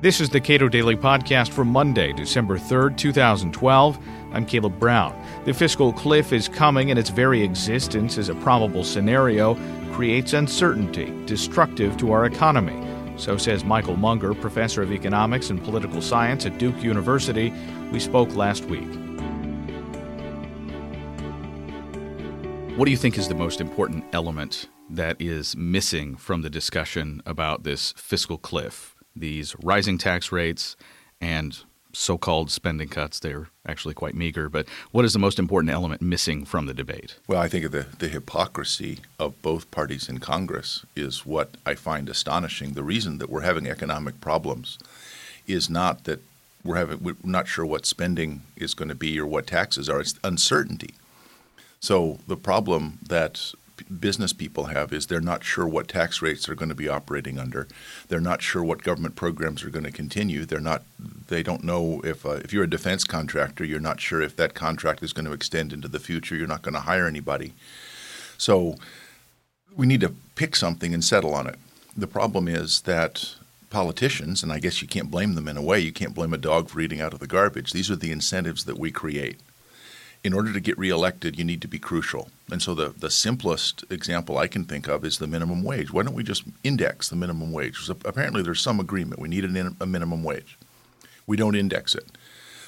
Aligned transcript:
This 0.00 0.20
is 0.20 0.30
the 0.30 0.40
Cato 0.40 0.68
Daily 0.68 0.94
Podcast 0.94 1.48
for 1.48 1.64
Monday, 1.64 2.12
December 2.12 2.56
3rd, 2.56 2.96
2012. 2.96 3.98
I'm 4.32 4.46
Caleb 4.46 4.78
Brown. 4.78 5.20
The 5.44 5.52
fiscal 5.52 5.92
cliff 5.92 6.32
is 6.32 6.46
coming, 6.46 6.90
and 6.90 7.00
its 7.00 7.10
very 7.10 7.42
existence 7.42 8.16
as 8.16 8.28
a 8.28 8.36
probable 8.36 8.84
scenario 8.84 9.56
creates 9.92 10.34
uncertainty, 10.34 11.12
destructive 11.26 11.96
to 11.96 12.12
our 12.12 12.26
economy. 12.26 12.80
So 13.16 13.36
says 13.36 13.64
Michael 13.64 13.96
Munger, 13.96 14.34
professor 14.34 14.82
of 14.82 14.92
economics 14.92 15.50
and 15.50 15.60
political 15.64 16.00
science 16.00 16.46
at 16.46 16.58
Duke 16.58 16.80
University. 16.80 17.52
We 17.90 17.98
spoke 17.98 18.36
last 18.36 18.66
week. 18.66 18.86
What 22.76 22.84
do 22.84 22.92
you 22.92 22.96
think 22.96 23.18
is 23.18 23.26
the 23.26 23.34
most 23.34 23.60
important 23.60 24.04
element 24.12 24.68
that 24.90 25.20
is 25.20 25.56
missing 25.56 26.14
from 26.14 26.42
the 26.42 26.50
discussion 26.50 27.20
about 27.26 27.64
this 27.64 27.92
fiscal 27.96 28.38
cliff? 28.38 28.94
These 29.20 29.54
rising 29.62 29.98
tax 29.98 30.32
rates 30.32 30.76
and 31.20 31.58
so 31.92 32.18
called 32.18 32.50
spending 32.50 32.88
cuts. 32.88 33.18
They're 33.18 33.48
actually 33.66 33.94
quite 33.94 34.14
meager. 34.14 34.48
But 34.48 34.66
what 34.92 35.04
is 35.04 35.12
the 35.12 35.18
most 35.18 35.38
important 35.38 35.72
element 35.72 36.02
missing 36.02 36.44
from 36.44 36.66
the 36.66 36.74
debate? 36.74 37.18
Well, 37.26 37.40
I 37.40 37.48
think 37.48 37.70
the, 37.70 37.86
the 37.98 38.08
hypocrisy 38.08 39.00
of 39.18 39.40
both 39.42 39.70
parties 39.70 40.08
in 40.08 40.18
Congress 40.18 40.84
is 40.94 41.26
what 41.26 41.56
I 41.66 41.74
find 41.74 42.08
astonishing. 42.08 42.72
The 42.72 42.82
reason 42.82 43.18
that 43.18 43.30
we're 43.30 43.40
having 43.40 43.66
economic 43.66 44.20
problems 44.20 44.78
is 45.46 45.68
not 45.68 46.04
that 46.04 46.20
we're 46.64 46.76
having 46.76 47.02
we're 47.02 47.16
not 47.24 47.48
sure 47.48 47.64
what 47.64 47.86
spending 47.86 48.42
is 48.56 48.74
going 48.74 48.88
to 48.88 48.94
be 48.94 49.18
or 49.18 49.26
what 49.26 49.46
taxes 49.46 49.88
are. 49.88 50.00
It's 50.00 50.18
uncertainty. 50.22 50.94
So 51.80 52.18
the 52.26 52.36
problem 52.36 52.98
that 53.08 53.52
business 54.00 54.32
people 54.32 54.64
have 54.64 54.92
is 54.92 55.06
they're 55.06 55.20
not 55.20 55.44
sure 55.44 55.66
what 55.66 55.88
tax 55.88 56.22
rates 56.22 56.46
they're 56.46 56.54
going 56.54 56.68
to 56.68 56.74
be 56.74 56.88
operating 56.88 57.38
under. 57.38 57.68
They're 58.08 58.20
not 58.20 58.42
sure 58.42 58.62
what 58.62 58.82
government 58.82 59.16
programs 59.16 59.64
are 59.64 59.70
going 59.70 59.84
to 59.84 59.92
continue. 59.92 60.44
They're 60.44 60.60
not. 60.60 60.82
They 61.28 61.42
don't 61.42 61.64
know 61.64 62.00
if 62.04 62.24
uh, 62.24 62.40
if 62.44 62.52
you're 62.52 62.64
a 62.64 62.70
defense 62.70 63.04
contractor, 63.04 63.64
you're 63.64 63.80
not 63.80 64.00
sure 64.00 64.22
if 64.22 64.36
that 64.36 64.54
contract 64.54 65.02
is 65.02 65.12
going 65.12 65.26
to 65.26 65.32
extend 65.32 65.72
into 65.72 65.88
the 65.88 66.00
future. 66.00 66.36
You're 66.36 66.46
not 66.46 66.62
going 66.62 66.74
to 66.74 66.80
hire 66.80 67.06
anybody. 67.06 67.54
So 68.36 68.76
we 69.76 69.86
need 69.86 70.00
to 70.00 70.14
pick 70.34 70.56
something 70.56 70.94
and 70.94 71.04
settle 71.04 71.34
on 71.34 71.46
it. 71.46 71.56
The 71.96 72.06
problem 72.06 72.48
is 72.48 72.82
that 72.82 73.34
politicians, 73.70 74.42
and 74.42 74.52
I 74.52 74.60
guess 74.60 74.80
you 74.80 74.88
can't 74.88 75.10
blame 75.10 75.34
them 75.34 75.48
in 75.48 75.56
a 75.56 75.62
way. 75.62 75.80
You 75.80 75.92
can't 75.92 76.14
blame 76.14 76.32
a 76.32 76.38
dog 76.38 76.68
for 76.68 76.80
eating 76.80 77.00
out 77.00 77.12
of 77.12 77.18
the 77.18 77.26
garbage. 77.26 77.72
These 77.72 77.90
are 77.90 77.96
the 77.96 78.12
incentives 78.12 78.64
that 78.64 78.78
we 78.78 78.90
create 78.90 79.38
in 80.24 80.32
order 80.32 80.52
to 80.52 80.60
get 80.60 80.78
reelected, 80.78 81.38
you 81.38 81.44
need 81.44 81.62
to 81.62 81.68
be 81.68 81.78
crucial. 81.78 82.28
And 82.50 82.60
so 82.60 82.74
the, 82.74 82.88
the 82.88 83.10
simplest 83.10 83.84
example 83.90 84.36
I 84.36 84.48
can 84.48 84.64
think 84.64 84.88
of 84.88 85.04
is 85.04 85.18
the 85.18 85.26
minimum 85.26 85.62
wage. 85.62 85.92
Why 85.92 86.02
don't 86.02 86.14
we 86.14 86.24
just 86.24 86.44
index 86.64 87.08
the 87.08 87.16
minimum 87.16 87.52
wage? 87.52 87.78
So 87.78 87.96
apparently, 88.04 88.42
there's 88.42 88.60
some 88.60 88.80
agreement. 88.80 89.20
We 89.20 89.28
need 89.28 89.44
an, 89.44 89.76
a 89.80 89.86
minimum 89.86 90.24
wage. 90.24 90.58
We 91.26 91.36
don't 91.36 91.54
index 91.54 91.94
it. 91.94 92.06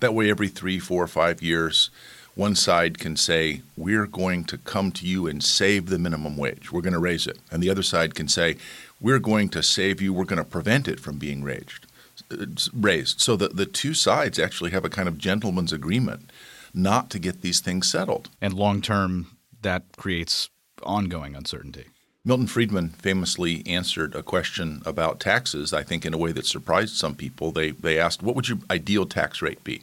That 0.00 0.14
way, 0.14 0.30
every 0.30 0.48
three, 0.48 0.78
four, 0.78 1.06
five 1.06 1.42
years, 1.42 1.90
one 2.34 2.54
side 2.54 2.98
can 2.98 3.16
say, 3.16 3.62
We're 3.76 4.06
going 4.06 4.44
to 4.44 4.58
come 4.58 4.90
to 4.92 5.06
you 5.06 5.26
and 5.26 5.42
save 5.42 5.86
the 5.86 5.98
minimum 5.98 6.36
wage. 6.36 6.72
We're 6.72 6.80
going 6.80 6.94
to 6.94 6.98
raise 6.98 7.26
it. 7.26 7.38
And 7.50 7.62
the 7.62 7.70
other 7.70 7.82
side 7.82 8.14
can 8.14 8.28
say, 8.28 8.56
We're 9.00 9.18
going 9.18 9.50
to 9.50 9.62
save 9.62 10.00
you. 10.00 10.12
We're 10.12 10.24
going 10.24 10.38
to 10.38 10.44
prevent 10.44 10.88
it 10.88 10.98
from 10.98 11.18
being 11.18 11.42
raised. 11.42 11.86
Uh, 12.30 12.46
raised. 12.72 13.20
So 13.20 13.36
the, 13.36 13.48
the 13.48 13.66
two 13.66 13.92
sides 13.92 14.38
actually 14.38 14.70
have 14.70 14.84
a 14.84 14.90
kind 14.90 15.08
of 15.08 15.18
gentleman's 15.18 15.72
agreement 15.72 16.30
not 16.74 17.08
to 17.10 17.18
get 17.18 17.40
these 17.40 17.60
things 17.60 17.88
settled. 17.88 18.28
And 18.40 18.52
long 18.52 18.82
term, 18.82 19.36
that 19.62 19.84
creates 19.96 20.50
ongoing 20.82 21.34
uncertainty. 21.34 21.86
Milton 22.26 22.46
Friedman 22.46 22.90
famously 22.90 23.62
answered 23.66 24.14
a 24.14 24.22
question 24.22 24.82
about 24.86 25.20
taxes, 25.20 25.74
I 25.74 25.82
think, 25.82 26.06
in 26.06 26.14
a 26.14 26.18
way 26.18 26.32
that 26.32 26.46
surprised 26.46 26.96
some 26.96 27.14
people. 27.14 27.52
They, 27.52 27.72
they 27.72 27.98
asked, 27.98 28.22
What 28.22 28.34
would 28.34 28.48
your 28.48 28.58
ideal 28.70 29.04
tax 29.04 29.42
rate 29.42 29.62
be? 29.62 29.82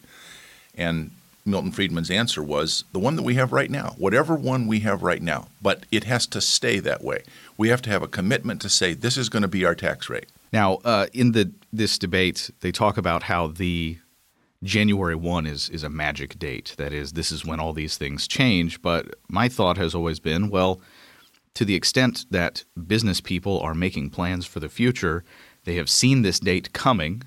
And 0.75 1.11
Milton 1.45 1.71
Friedman's 1.71 2.09
answer 2.09 2.41
was 2.41 2.83
the 2.93 2.99
one 2.99 3.15
that 3.15 3.23
we 3.23 3.35
have 3.35 3.51
right 3.51 3.69
now, 3.69 3.95
whatever 3.97 4.35
one 4.35 4.67
we 4.67 4.79
have 4.79 5.03
right 5.03 5.21
now, 5.21 5.47
but 5.61 5.85
it 5.91 6.03
has 6.05 6.25
to 6.27 6.41
stay 6.41 6.79
that 6.79 7.03
way. 7.03 7.23
We 7.57 7.69
have 7.69 7.81
to 7.83 7.89
have 7.89 8.03
a 8.03 8.07
commitment 8.07 8.61
to 8.61 8.69
say 8.69 8.93
this 8.93 9.17
is 9.17 9.29
going 9.29 9.41
to 9.41 9.47
be 9.47 9.65
our 9.65 9.75
tax 9.75 10.09
rate. 10.09 10.27
Now, 10.51 10.79
uh, 10.83 11.07
in 11.13 11.31
the 11.31 11.51
this 11.71 11.97
debate, 11.97 12.49
they 12.61 12.71
talk 12.71 12.97
about 12.97 13.23
how 13.23 13.47
the 13.47 13.97
January 14.63 15.15
1 15.15 15.47
is, 15.47 15.69
is 15.69 15.83
a 15.83 15.89
magic 15.89 16.37
date. 16.37 16.75
That 16.77 16.93
is, 16.93 17.13
this 17.13 17.31
is 17.31 17.45
when 17.45 17.59
all 17.59 17.73
these 17.73 17.97
things 17.97 18.27
change. 18.27 18.81
But 18.81 19.15
my 19.27 19.49
thought 19.49 19.77
has 19.77 19.95
always 19.95 20.19
been 20.19 20.49
well, 20.49 20.81
to 21.55 21.65
the 21.65 21.75
extent 21.75 22.25
that 22.29 22.63
business 22.87 23.21
people 23.21 23.59
are 23.59 23.73
making 23.73 24.11
plans 24.11 24.45
for 24.45 24.59
the 24.59 24.69
future, 24.69 25.23
they 25.63 25.75
have 25.75 25.89
seen 25.89 26.21
this 26.21 26.39
date 26.39 26.73
coming 26.73 27.23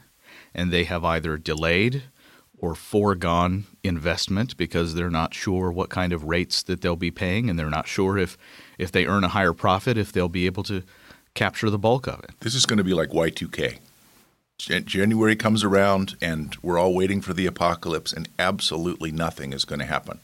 and 0.54 0.72
they 0.72 0.84
have 0.84 1.04
either 1.04 1.36
delayed 1.36 2.04
or 2.58 2.74
foregone 2.74 3.64
investment 3.82 4.56
because 4.56 4.94
they're 4.94 5.10
not 5.10 5.34
sure 5.34 5.70
what 5.70 5.90
kind 5.90 6.12
of 6.12 6.24
rates 6.24 6.62
that 6.62 6.80
they'll 6.80 6.96
be 6.96 7.10
paying 7.10 7.50
and 7.50 7.58
they're 7.58 7.68
not 7.68 7.86
sure 7.86 8.16
if, 8.16 8.38
if 8.78 8.90
they 8.92 9.06
earn 9.06 9.24
a 9.24 9.28
higher 9.28 9.52
profit, 9.52 9.98
if 9.98 10.12
they'll 10.12 10.28
be 10.28 10.46
able 10.46 10.62
to 10.62 10.82
capture 11.34 11.68
the 11.68 11.78
bulk 11.78 12.06
of 12.06 12.20
it. 12.20 12.30
This 12.40 12.54
is 12.54 12.64
going 12.64 12.78
to 12.78 12.84
be 12.84 12.94
like 12.94 13.10
Y2K. 13.10 13.78
January 14.64 15.36
comes 15.36 15.62
around 15.62 16.16
and 16.22 16.56
we're 16.62 16.78
all 16.78 16.94
waiting 16.94 17.20
for 17.20 17.32
the 17.32 17.46
apocalypse, 17.46 18.12
and 18.12 18.28
absolutely 18.38 19.12
nothing 19.12 19.52
is 19.52 19.64
going 19.64 19.80
to 19.80 19.84
happen. 19.84 20.20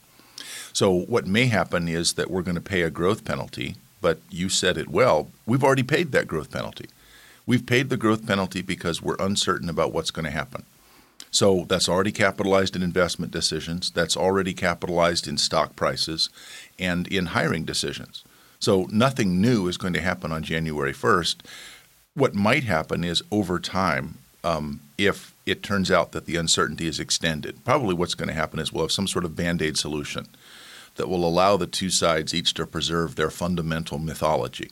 So, 0.73 0.91
what 0.91 1.27
may 1.27 1.47
happen 1.47 1.87
is 1.87 2.13
that 2.13 2.31
we're 2.31 2.41
going 2.41 2.55
to 2.55 2.61
pay 2.61 2.81
a 2.81 2.89
growth 2.89 3.25
penalty, 3.25 3.75
but 3.99 4.19
you 4.29 4.47
said 4.49 4.77
it 4.77 4.87
well. 4.87 5.29
We've 5.45 5.63
already 5.63 5.83
paid 5.83 6.11
that 6.11 6.27
growth 6.27 6.51
penalty. 6.51 6.87
We've 7.45 7.65
paid 7.65 7.89
the 7.89 7.97
growth 7.97 8.25
penalty 8.25 8.61
because 8.61 9.01
we're 9.01 9.17
uncertain 9.19 9.69
about 9.69 9.91
what's 9.91 10.11
going 10.11 10.25
to 10.25 10.31
happen. 10.31 10.63
So, 11.29 11.65
that's 11.67 11.89
already 11.89 12.11
capitalized 12.11 12.75
in 12.75 12.83
investment 12.83 13.31
decisions, 13.31 13.91
that's 13.91 14.17
already 14.17 14.53
capitalized 14.53 15.27
in 15.27 15.37
stock 15.37 15.75
prices 15.75 16.29
and 16.79 17.07
in 17.07 17.27
hiring 17.27 17.63
decisions. 17.63 18.23
So, 18.59 18.87
nothing 18.91 19.41
new 19.41 19.67
is 19.67 19.77
going 19.77 19.93
to 19.93 20.01
happen 20.01 20.31
on 20.31 20.43
January 20.43 20.93
1st. 20.93 21.37
What 22.13 22.35
might 22.35 22.63
happen 22.63 23.03
is 23.03 23.23
over 23.31 23.59
time, 23.59 24.19
um, 24.43 24.81
if 24.97 25.33
it 25.45 25.63
turns 25.63 25.91
out 25.91 26.11
that 26.11 26.25
the 26.25 26.35
uncertainty 26.35 26.87
is 26.87 26.99
extended. 26.99 27.63
Probably 27.65 27.93
what's 27.93 28.15
going 28.15 28.29
to 28.29 28.33
happen 28.33 28.59
is 28.59 28.71
we'll 28.71 28.85
have 28.85 28.91
some 28.91 29.07
sort 29.07 29.25
of 29.25 29.35
band 29.35 29.61
aid 29.61 29.77
solution 29.77 30.27
that 30.95 31.09
will 31.09 31.25
allow 31.25 31.57
the 31.57 31.67
two 31.67 31.89
sides 31.89 32.33
each 32.33 32.53
to 32.55 32.67
preserve 32.67 33.15
their 33.15 33.29
fundamental 33.29 33.97
mythology. 33.97 34.69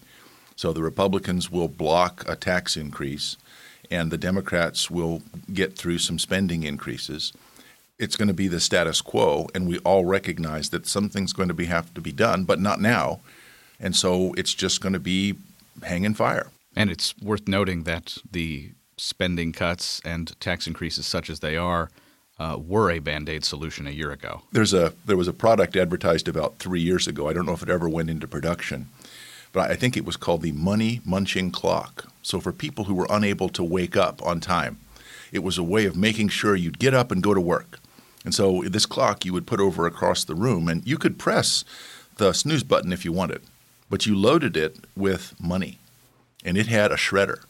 So 0.55 0.73
the 0.73 0.83
Republicans 0.83 1.49
will 1.49 1.69
block 1.69 2.25
a 2.27 2.35
tax 2.35 2.75
increase, 2.75 3.37
and 3.89 4.11
the 4.11 4.17
Democrats 4.17 4.91
will 4.91 5.21
get 5.53 5.77
through 5.77 5.99
some 5.99 6.19
spending 6.19 6.63
increases. 6.63 7.33
It's 7.97 8.15
going 8.15 8.27
to 8.27 8.33
be 8.33 8.47
the 8.47 8.59
status 8.59 9.01
quo, 9.01 9.47
and 9.55 9.67
we 9.67 9.79
all 9.79 10.05
recognize 10.05 10.69
that 10.69 10.87
something's 10.87 11.33
going 11.33 11.47
to 11.47 11.53
be 11.53 11.65
have 11.65 11.93
to 11.93 12.01
be 12.01 12.11
done, 12.11 12.43
but 12.43 12.59
not 12.59 12.81
now. 12.81 13.21
And 13.79 13.95
so 13.95 14.33
it's 14.37 14.53
just 14.53 14.81
going 14.81 14.93
to 14.93 14.99
be 14.99 15.35
hanging 15.83 16.13
fire. 16.13 16.51
And 16.75 16.91
it's 16.91 17.17
worth 17.21 17.47
noting 17.47 17.83
that 17.83 18.17
the 18.29 18.71
spending 18.99 19.53
cuts 19.53 20.01
and 20.03 20.39
tax 20.39 20.67
increases 20.67 21.05
such 21.05 21.29
as 21.29 21.39
they 21.39 21.55
are 21.55 21.89
uh, 22.39 22.57
were 22.57 22.89
a 22.89 22.99
band-aid 22.99 23.43
solution 23.43 23.87
a 23.87 23.91
year 23.91 24.11
ago. 24.11 24.41
There's 24.51 24.73
a 24.73 24.93
there 25.05 25.17
was 25.17 25.27
a 25.27 25.33
product 25.33 25.75
advertised 25.75 26.27
about 26.27 26.57
three 26.59 26.81
years 26.81 27.07
ago. 27.07 27.27
I 27.27 27.33
don't 27.33 27.45
know 27.45 27.53
if 27.53 27.63
it 27.63 27.69
ever 27.69 27.89
went 27.89 28.09
into 28.09 28.27
production, 28.27 28.87
but 29.51 29.69
I 29.69 29.75
think 29.75 29.97
it 29.97 30.05
was 30.05 30.17
called 30.17 30.41
the 30.41 30.51
money 30.53 31.01
munching 31.05 31.51
clock. 31.51 32.05
So 32.21 32.39
for 32.39 32.53
people 32.53 32.85
who 32.85 32.93
were 32.93 33.07
unable 33.09 33.49
to 33.49 33.63
wake 33.63 33.97
up 33.97 34.25
on 34.25 34.39
time, 34.39 34.77
it 35.31 35.43
was 35.43 35.57
a 35.57 35.63
way 35.63 35.85
of 35.85 35.97
making 35.97 36.29
sure 36.29 36.55
you'd 36.55 36.79
get 36.79 36.93
up 36.93 37.11
and 37.11 37.23
go 37.23 37.33
to 37.33 37.41
work. 37.41 37.79
And 38.23 38.33
so 38.33 38.63
this 38.63 38.85
clock 38.85 39.25
you 39.25 39.33
would 39.33 39.47
put 39.47 39.59
over 39.59 39.85
across 39.85 40.23
the 40.23 40.35
room, 40.35 40.67
and 40.67 40.85
you 40.85 40.97
could 40.97 41.17
press 41.17 41.63
the 42.17 42.33
snooze 42.33 42.63
button 42.63 42.93
if 42.93 43.05
you 43.05 43.13
wanted, 43.13 43.41
but 43.89 44.05
you 44.05 44.15
loaded 44.15 44.57
it 44.57 44.77
with 44.95 45.33
money, 45.39 45.79
and 46.43 46.57
it 46.57 46.67
had 46.67 46.91
a 46.91 46.95
shredder 46.95 47.43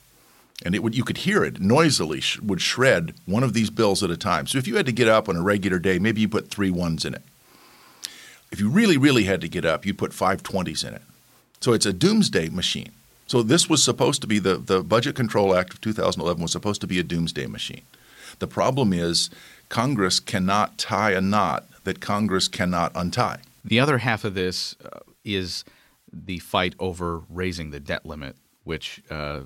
and 0.65 0.75
it 0.75 0.83
would 0.83 0.95
you 0.95 1.03
could 1.03 1.19
hear 1.19 1.43
it 1.43 1.61
noisily 1.61 2.19
sh- 2.19 2.39
would 2.39 2.61
shred 2.61 3.13
one 3.25 3.43
of 3.43 3.53
these 3.53 3.69
bills 3.69 4.03
at 4.03 4.11
a 4.11 4.17
time. 4.17 4.47
So 4.47 4.57
if 4.57 4.67
you 4.67 4.75
had 4.75 4.85
to 4.85 4.91
get 4.91 5.07
up 5.07 5.29
on 5.29 5.35
a 5.35 5.41
regular 5.41 5.79
day, 5.79 5.99
maybe 5.99 6.21
you 6.21 6.29
put 6.29 6.49
three 6.49 6.71
ones 6.71 7.05
in 7.05 7.13
it. 7.13 7.23
If 8.51 8.59
you 8.59 8.69
really 8.69 8.97
really 8.97 9.23
had 9.23 9.41
to 9.41 9.47
get 9.47 9.65
up, 9.65 9.85
you'd 9.85 9.97
put 9.97 10.13
five 10.13 10.43
twenties 10.43 10.83
in 10.83 10.93
it. 10.93 11.01
So 11.61 11.73
it's 11.73 11.85
a 11.85 11.93
doomsday 11.93 12.49
machine. 12.49 12.91
So 13.27 13.43
this 13.43 13.69
was 13.69 13.83
supposed 13.83 14.21
to 14.21 14.27
be 14.27 14.39
the 14.39 14.57
the 14.57 14.83
Budget 14.83 15.15
Control 15.15 15.55
Act 15.55 15.73
of 15.73 15.81
2011 15.81 16.41
was 16.41 16.51
supposed 16.51 16.81
to 16.81 16.87
be 16.87 16.99
a 16.99 17.03
doomsday 17.03 17.47
machine. 17.47 17.83
The 18.39 18.47
problem 18.47 18.93
is 18.93 19.29
Congress 19.69 20.19
cannot 20.19 20.77
tie 20.77 21.11
a 21.11 21.21
knot 21.21 21.65
that 21.83 21.99
Congress 21.99 22.47
cannot 22.47 22.91
untie. 22.95 23.39
The 23.63 23.79
other 23.79 23.99
half 23.99 24.23
of 24.23 24.33
this 24.33 24.75
uh, 24.83 24.99
is 25.23 25.63
the 26.11 26.39
fight 26.39 26.73
over 26.79 27.21
raising 27.29 27.71
the 27.71 27.79
debt 27.79 28.05
limit, 28.05 28.35
which 28.63 29.01
uh, 29.09 29.41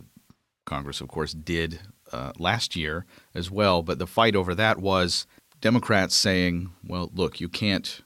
Congress, 0.65 1.01
of 1.01 1.07
course, 1.07 1.33
did 1.33 1.79
uh, 2.11 2.31
last 2.37 2.75
year 2.75 3.05
as 3.33 3.49
well. 3.51 3.81
But 3.81 3.99
the 3.99 4.07
fight 4.07 4.35
over 4.35 4.53
that 4.55 4.79
was 4.79 5.25
Democrats 5.61 6.15
saying, 6.15 6.71
well, 6.85 7.11
look, 7.13 7.39
you 7.39 7.49
can't. 7.49 8.01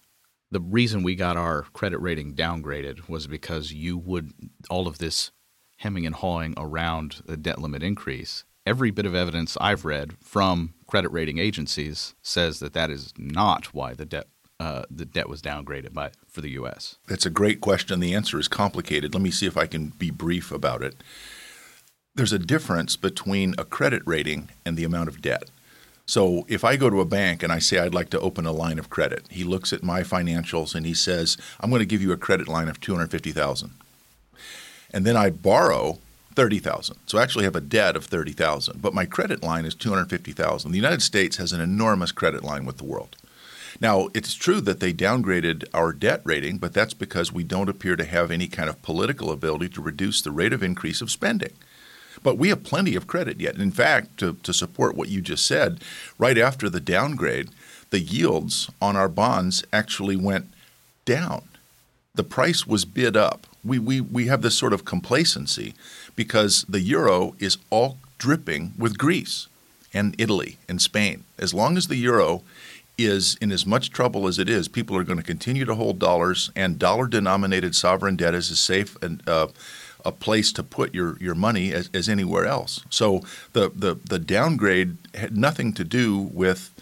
The 0.52 0.62
reason 0.62 1.04
we 1.04 1.16
got 1.16 1.36
our 1.38 1.64
credit 1.74 2.00
rating 2.00 2.34
downgraded 2.34 3.10
was 3.10 3.28
because 3.28 3.74
you 3.74 3.98
would 3.98 4.32
all 4.70 4.88
of 4.88 4.98
this 4.98 5.32
hemming 5.78 6.06
and 6.06 6.16
hawing 6.16 6.54
around 6.58 7.22
the 7.26 7.38
debt 7.38 7.60
limit 7.60 7.84
increase. 7.84 8.46
every 8.66 8.92
bit 8.92 9.06
of 9.06 9.16
evidence 9.16 9.58
I've 9.62 9.86
read 9.86 10.18
from 10.22 10.74
credit 10.88 11.10
rating 11.10 11.38
agencies 11.38 12.16
says 12.22 12.60
that 12.60 12.74
that 12.74 12.90
is 12.90 13.14
not 13.18 13.74
why 13.74 13.94
the 13.94 14.06
debt 14.06 14.28
uh, 14.60 14.84
the 14.90 15.06
debt 15.06 15.30
was 15.30 15.42
downgraded 15.42 15.94
by 15.94 16.10
for 16.28 16.42
the 16.42 16.50
U.S. 16.52 16.98
That's 17.08 17.28
a 17.28 17.30
great 17.30 17.62
question. 17.62 18.00
The 18.00 18.16
answer 18.16 18.40
is 18.40 18.48
complicated. 18.48 19.14
Let 19.14 19.22
me 19.22 19.30
see 19.30 19.46
if 19.46 19.56
I 19.56 19.68
can 19.68 19.90
be 19.90 20.10
brief 20.10 20.52
about 20.52 20.82
it. 20.82 20.96
There's 22.18 22.34
a 22.34 22.40
difference 22.40 22.96
between 22.96 23.54
a 23.60 23.64
credit 23.64 24.02
rating 24.04 24.50
and 24.66 24.76
the 24.76 24.84
amount 24.84 25.08
of 25.08 25.22
debt. 25.22 25.52
So 26.08 26.48
if 26.48 26.64
I 26.64 26.76
go 26.76 26.90
to 26.90 27.00
a 27.00 27.06
bank 27.06 27.44
and 27.44 27.54
I 27.54 27.60
say 27.60 27.78
I'd 27.78 27.94
like 27.94 28.10
to 28.10 28.20
open 28.20 28.48
a 28.48 28.52
line 28.52 28.80
of 28.80 28.90
credit, 28.90 29.28
he 29.30 29.44
looks 29.44 29.72
at 29.72 29.84
my 29.84 30.02
financials 30.02 30.74
and 30.74 30.84
he 30.84 30.96
says, 30.96 31.38
"I'm 31.60 31.70
going 31.70 31.82
to 31.82 31.86
give 31.86 32.02
you 32.02 32.12
a 32.12 32.18
credit 32.18 32.48
line 32.48 32.70
of 32.70 32.82
250,000." 32.82 33.70
And 34.90 35.06
then 35.06 35.16
I 35.16 35.30
borrow 35.30 36.00
30,000. 36.34 36.98
So 37.06 37.20
I 37.20 37.22
actually 37.22 37.44
have 37.44 37.56
a 37.56 37.62
debt 37.62 37.96
of 37.96 38.06
30,000, 38.06 38.82
but 38.82 38.96
my 38.96 39.06
credit 39.06 39.44
line 39.44 39.66
is 39.66 39.76
250,000. 39.76 40.72
The 40.72 40.78
United 40.78 41.04
States 41.04 41.38
has 41.38 41.54
an 41.54 41.62
enormous 41.62 42.12
credit 42.12 42.44
line 42.44 42.66
with 42.66 42.78
the 42.78 42.84
world. 42.84 43.16
Now, 43.80 44.10
it's 44.16 44.34
true 44.34 44.60
that 44.62 44.80
they 44.80 44.92
downgraded 44.92 45.66
our 45.72 45.94
debt 45.94 46.22
rating, 46.24 46.58
but 46.58 46.74
that's 46.74 46.96
because 46.96 47.32
we 47.32 47.44
don't 47.44 47.70
appear 47.70 47.96
to 47.96 48.06
have 48.06 48.32
any 48.32 48.48
kind 48.48 48.70
of 48.70 48.82
political 48.82 49.30
ability 49.30 49.70
to 49.70 49.82
reduce 49.84 50.20
the 50.20 50.32
rate 50.32 50.54
of 50.54 50.64
increase 50.64 51.00
of 51.00 51.12
spending. 51.12 51.54
But 52.24 52.38
we 52.38 52.50
have 52.50 52.64
plenty 52.64 52.96
of 52.96 53.08
credit 53.08 53.40
yet. 53.40 53.56
In 53.56 53.72
fact, 53.72 54.18
to, 54.20 54.34
to 54.44 54.54
support 54.54 54.96
what 54.96 55.10
you 55.10 55.22
just 55.22 55.46
said, 55.46 55.82
right 56.18 56.38
after 56.38 56.70
the 56.70 56.80
downgrade, 56.80 57.50
the 57.90 58.00
yields 58.00 58.70
on 58.82 58.96
our 58.96 59.10
bonds 59.10 59.64
actually 59.72 60.16
went 60.16 60.48
down. 61.06 61.44
The 62.16 62.24
price 62.24 62.68
was 62.68 62.86
bid 62.86 63.16
up. 63.16 63.48
We, 63.64 63.80
we, 63.80 64.02
we 64.02 64.28
have 64.28 64.42
this 64.42 64.58
sort 64.58 64.74
of 64.74 64.86
complacency 64.86 65.74
because 66.16 66.66
the 66.68 66.80
euro 66.80 67.36
is 67.40 67.58
all 67.70 67.98
dripping 68.18 68.74
with 68.78 68.98
Greece 68.98 69.48
and 69.94 70.16
Italy 70.18 70.58
and 70.68 70.82
Spain. 70.82 71.24
As 71.38 71.54
long 71.54 71.78
as 71.78 71.88
the 71.88 71.96
euro 71.96 72.44
is 72.98 73.38
in 73.40 73.52
as 73.52 73.66
much 73.66 73.92
trouble 73.92 74.28
as 74.28 74.40
it 74.40 74.50
is, 74.50 74.68
people 74.68 74.98
are 74.98 75.04
going 75.04 75.20
to 75.20 75.24
continue 75.24 75.66
to 75.66 75.76
hold 75.76 76.00
dollars, 76.00 76.50
and 76.56 76.80
dollar-denominated 76.80 77.76
sovereign 77.76 78.16
debt 78.16 78.34
is 78.34 78.50
as 78.50 78.60
safe 78.60 78.98
and 79.04 79.22
uh, 79.28 79.48
a 80.08 80.12
place 80.12 80.54
to 80.54 80.64
put 80.64 80.96
your, 80.96 81.18
your 81.20 81.36
money 81.36 81.74
as, 81.74 81.90
as 81.94 82.08
anywhere 82.08 82.46
else. 82.46 82.84
So 82.90 83.22
the, 83.54 83.70
the 83.76 83.96
the 83.96 84.18
downgrade 84.18 84.98
had 85.14 85.38
nothing 85.38 85.74
to 85.74 85.84
do 85.84 86.18
with. 86.18 86.74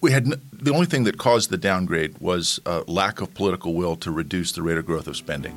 We 0.00 0.12
had 0.12 0.26
the 0.52 0.72
only 0.72 0.86
thing 0.86 1.04
that 1.04 1.18
caused 1.18 1.50
the 1.50 1.56
downgrade 1.56 2.18
was 2.18 2.60
a 2.64 2.84
lack 2.86 3.20
of 3.20 3.34
political 3.34 3.74
will 3.74 3.96
to 3.96 4.12
reduce 4.12 4.52
the 4.52 4.62
rate 4.62 4.78
of 4.78 4.86
growth 4.86 5.08
of 5.08 5.16
spending. 5.16 5.54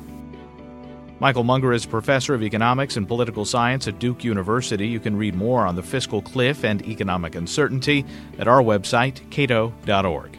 Michael 1.20 1.44
Munger 1.44 1.72
is 1.72 1.86
professor 1.86 2.34
of 2.34 2.42
economics 2.42 2.96
and 2.96 3.06
political 3.06 3.44
science 3.44 3.86
at 3.88 3.98
Duke 3.98 4.24
University. 4.24 4.88
You 4.88 5.00
can 5.00 5.16
read 5.16 5.34
more 5.34 5.64
on 5.66 5.76
the 5.76 5.82
fiscal 5.82 6.20
cliff 6.20 6.64
and 6.64 6.82
economic 6.86 7.36
uncertainty 7.36 8.04
at 8.38 8.48
our 8.48 8.62
website, 8.62 9.30
cato.org. 9.30 10.38